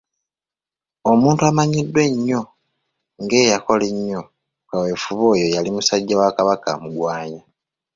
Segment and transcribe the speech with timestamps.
[1.11, 2.41] omuntu amanyiddwa ennyo
[3.23, 4.31] ng‘eyakola ennyo ku
[4.69, 7.41] kaweefube oyo yali Omusajja wa Kabaka Mugwanya.